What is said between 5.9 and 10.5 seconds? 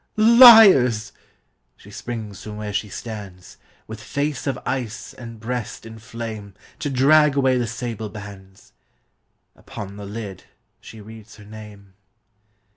flame, To drag away the sable bands: Upon the lid